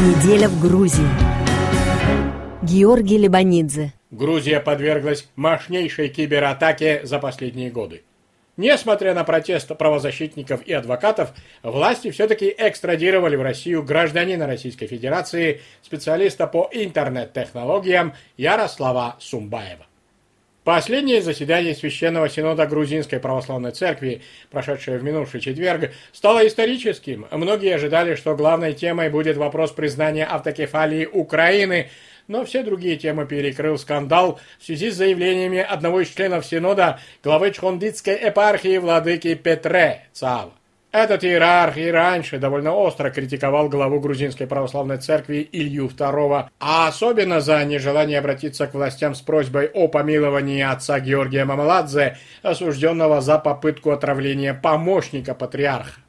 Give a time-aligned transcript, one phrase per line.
[0.00, 1.08] Неделя в Грузии.
[2.62, 3.94] Георгий Лебанидзе.
[4.12, 8.04] Грузия подверглась мощнейшей кибератаке за последние годы.
[8.56, 11.30] Несмотря на протест правозащитников и адвокатов,
[11.64, 19.87] власти все-таки экстрадировали в Россию гражданина Российской Федерации, специалиста по интернет-технологиям Ярослава Сумбаева.
[20.68, 27.26] Последнее заседание Священного Синода Грузинской Православной Церкви, прошедшее в минувший четверг, стало историческим.
[27.30, 31.88] Многие ожидали, что главной темой будет вопрос признания автокефалии Украины,
[32.26, 37.50] но все другие темы перекрыл скандал в связи с заявлениями одного из членов Синода, главы
[37.50, 40.52] Чхондитской епархии владыки Петре Цава.
[40.90, 47.42] Этот иерарх и раньше довольно остро критиковал главу грузинской православной церкви Илью II, а особенно
[47.42, 53.90] за нежелание обратиться к властям с просьбой о помиловании отца Георгия Мамаладзе, осужденного за попытку
[53.90, 56.00] отравления помощника патриарха.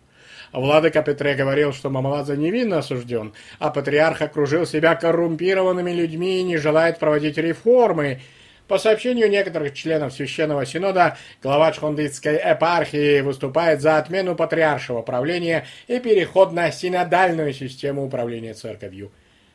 [0.53, 6.55] Владыка Петре говорил, что Мамаладзе невинно осужден, а патриарх окружил себя коррумпированными людьми и не
[6.55, 8.21] желает проводить реформы,
[8.69, 15.99] по сообщению некоторых членов Священного Синода, глава Чхондитской епархии выступает за отмену патриаршего правления и
[15.99, 19.11] переход на синодальную систему управления церковью.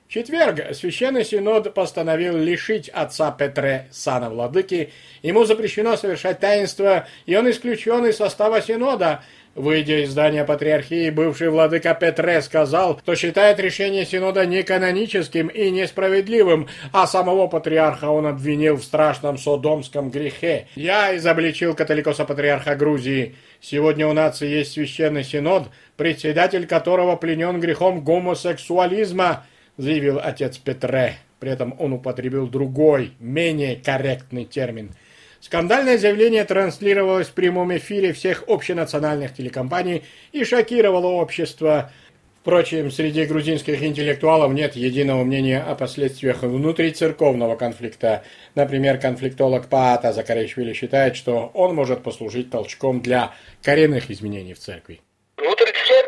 [0.08, 4.92] В четверг Священный Синод постановил лишить отца Петре сана владыки,
[5.22, 9.22] ему запрещено совершать таинство, и он исключен из состава Синода–
[9.55, 16.66] Выйдя из здания патриархии, бывший владыка Петре сказал, что считает решение Синода неканоническим и несправедливым,
[16.92, 20.66] а самого патриарха он обвинил в страшном содомском грехе.
[20.75, 23.36] «Я изобличил католикоса-патриарха Грузии.
[23.60, 31.14] Сегодня у нации есть священный Синод, председатель которого пленен грехом гомосексуализма», заявил отец Петре.
[31.38, 34.91] При этом он употребил другой, менее корректный термин–
[35.45, 41.92] Скандальное заявление транслировалось в прямом эфире всех общенациональных телекомпаний и шокировало общество.
[42.41, 48.25] Впрочем, среди грузинских интеллектуалов нет единого мнения о последствиях внутрицерковного конфликта.
[48.55, 55.03] Например, конфликтолог Паата Закаришвили считает, что он может послужить толчком для коренных изменений в церкви.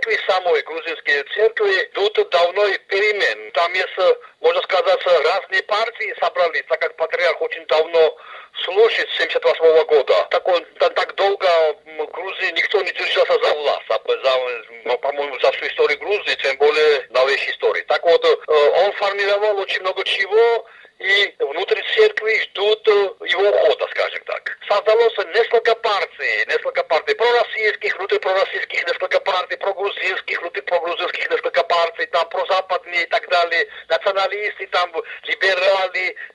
[0.07, 3.51] Церкви самой, грузинской церкви, тут давно перемен.
[3.53, 3.97] Там есть,
[4.41, 8.17] можно сказать, разные партии собрались, так как патриарх очень давно
[8.65, 10.27] служит с 78 года.
[10.31, 11.49] Так, он, так долго
[11.85, 16.57] в Грузии никто не держался за власть, а за, по-моему, за всю историю Грузии, тем
[16.57, 17.83] более новейшей истории.
[17.83, 18.37] Так вот, э,
[18.85, 20.67] он формировал очень много чего,
[28.86, 34.92] несколько партий, прогрузинских, внутри прогрузинских несколько партий, там прозападные и так далее, националисты, там
[35.24, 36.16] либералы,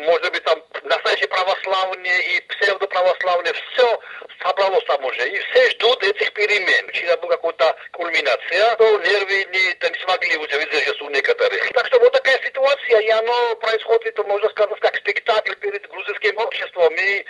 [0.00, 4.00] может быть, там настоящие православные и псевдоправославные, все
[4.42, 5.28] собралось там уже.
[5.28, 6.88] И все ждут этих перемен.
[6.88, 11.72] Вчера была какая-то кульминация, но нервы не, не смогли выдержать у некоторых.
[11.72, 16.94] Так что вот такая ситуация, и оно происходит, можно сказать, как спектакль перед грузинским обществом.
[16.94, 17.24] И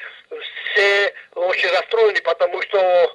[0.73, 3.15] все очень расстроены, потому что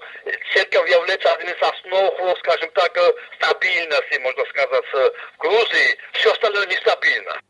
[0.54, 2.98] церковь является одним из основ, скажем так,
[3.36, 5.98] стабильности, можно сказать, в Грузии.
[6.14, 7.42] Все остальное нестабильно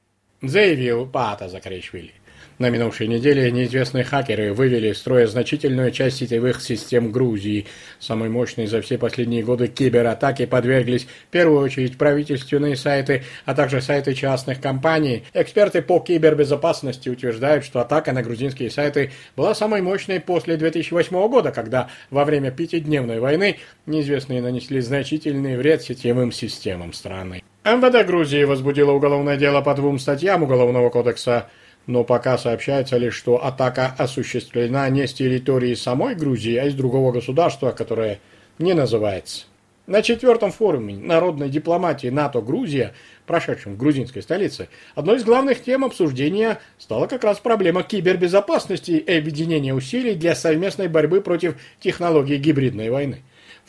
[0.41, 2.13] заявил Паата Закаришвили.
[2.59, 7.67] На минувшей неделе неизвестные хакеры вывели из строя значительную часть сетевых систем Грузии.
[7.99, 13.81] Самой мощной за все последние годы кибератаки подверглись в первую очередь правительственные сайты, а также
[13.81, 15.23] сайты частных компаний.
[15.33, 21.51] Эксперты по кибербезопасности утверждают, что атака на грузинские сайты была самой мощной после 2008 года,
[21.53, 27.41] когда во время пятидневной войны неизвестные нанесли значительный вред сетевым системам страны.
[27.75, 31.49] МВД Грузии возбудило уголовное дело по двум статьям Уголовного кодекса,
[31.85, 37.11] но пока сообщается лишь, что атака осуществлена не с территории самой Грузии, а из другого
[37.11, 38.19] государства, которое
[38.57, 39.45] не называется.
[39.85, 42.93] На четвертом форуме народной дипломатии НАТО-Грузия,
[43.27, 49.11] прошедшем в грузинской столице, одной из главных тем обсуждения стала как раз проблема кибербезопасности и
[49.11, 53.21] объединения усилий для совместной борьбы против технологий гибридной войны.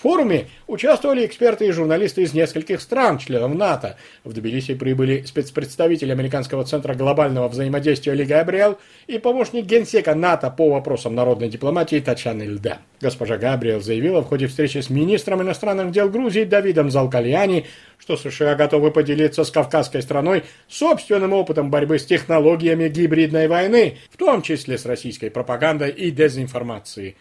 [0.03, 3.97] Форуме участвовали эксперты и журналисты из нескольких стран, членов НАТО.
[4.25, 10.71] В Тбилиси прибыли спецпредставитель Американского центра глобального взаимодействия Ли Габриэл и помощник генсека НАТО по
[10.71, 12.79] вопросам народной дипломатии Татьяна Ильда.
[13.03, 17.67] Госпожа Габриэл заявила в ходе встречи с министром иностранных дел Грузии Давидом Залкальяни,
[17.99, 24.17] что США готовы поделиться с кавказской страной собственным опытом борьбы с технологиями гибридной войны, в
[24.17, 27.17] том числе с российской пропагандой и дезинформацией.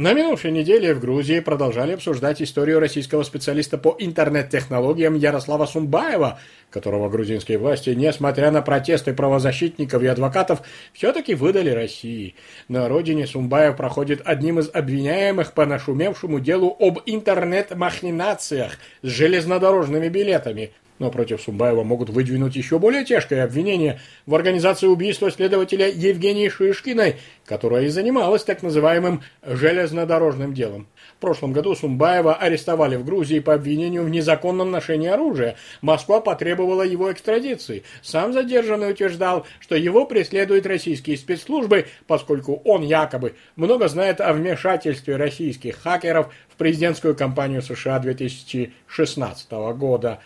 [0.00, 7.10] На минувшей неделе в Грузии продолжали обсуждать историю российского специалиста по интернет-технологиям Ярослава Сумбаева, которого
[7.10, 10.62] грузинские власти, несмотря на протесты правозащитников и адвокатов,
[10.94, 12.34] все-таки выдали России.
[12.66, 20.72] На родине Сумбаев проходит одним из обвиняемых по нашумевшему делу об интернет-махинациях с железнодорожными билетами.
[21.00, 27.16] Но против Сумбаева могут выдвинуть еще более тяжкое обвинение в организации убийства следователя Евгении Шишкиной,
[27.46, 30.88] которая и занималась так называемым железнодорожным делом.
[31.16, 35.56] В прошлом году Сумбаева арестовали в Грузии по обвинению в незаконном ношении оружия.
[35.80, 37.82] Москва потребовала его экстрадиции.
[38.02, 45.16] Сам задержанный утверждал, что его преследуют российские спецслужбы, поскольку он якобы много знает о вмешательстве
[45.16, 50.20] российских хакеров в президентскую кампанию США 2016 года.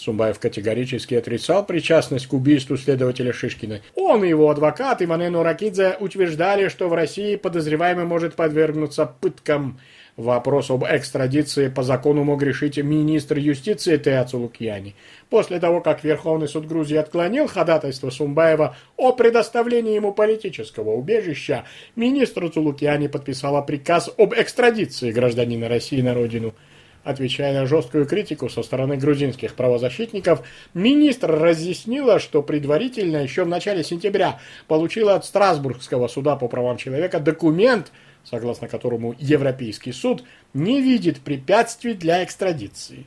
[0.00, 3.82] Сумбаев категорически отрицал причастность к убийству следователя Шишкина.
[3.94, 9.78] Он и его адвокат Иманен Уракидзе утверждали, что в России подозреваемый может подвергнуться пыткам.
[10.16, 14.94] Вопрос об экстрадиции по закону мог решить министр юстиции Теа Цулукьяни.
[15.28, 21.64] После того, как Верховный суд Грузии отклонил ходатайство Сумбаева о предоставлении ему политического убежища,
[21.94, 26.54] министр Цулукьяни подписала приказ об экстрадиции гражданина России на родину.
[27.02, 33.82] Отвечая на жесткую критику со стороны грузинских правозащитников, министр разъяснила, что предварительно еще в начале
[33.82, 34.38] сентября
[34.68, 37.90] получила от Страсбургского суда по правам человека документ,
[38.22, 43.06] согласно которому Европейский суд не видит препятствий для экстрадиции.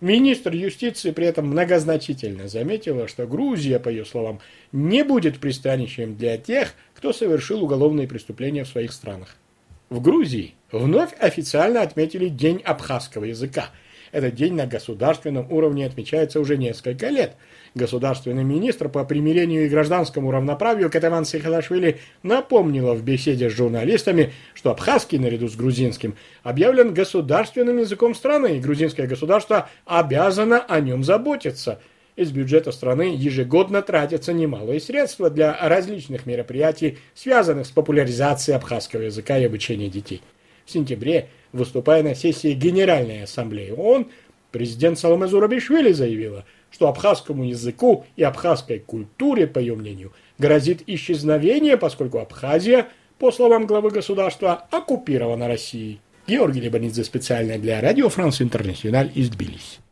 [0.00, 4.40] Министр юстиции при этом многозначительно заметила, что Грузия, по ее словам,
[4.72, 9.36] не будет пристанищем для тех, кто совершил уголовные преступления в своих странах.
[9.90, 13.70] В Грузии вновь официально отметили День абхазского языка.
[14.12, 17.34] Этот день на государственном уровне отмечается уже несколько лет.
[17.74, 24.70] Государственный министр по примирению и гражданскому равноправию Катаван Сихалашвили напомнила в беседе с журналистами, что
[24.70, 31.80] абхазский наряду с грузинским объявлен государственным языком страны, и грузинское государство обязано о нем заботиться–
[32.16, 39.36] из бюджета страны ежегодно тратятся немалые средства для различных мероприятий, связанных с популяризацией абхазского языка
[39.36, 40.22] и обучения детей.
[40.64, 44.06] В сентябре, выступая на сессии Генеральной Ассамблеи ООН,
[44.50, 51.76] президент Саломе Зурабишвили заявила, что абхазскому языку и абхазской культуре, по ее мнению, грозит исчезновение,
[51.76, 52.88] поскольку Абхазия,
[53.18, 56.00] по словам главы государства, оккупирована Россией.
[56.26, 59.84] Георгий Лебанидзе специально для Радио Франс Интернациональ из Тбилиси.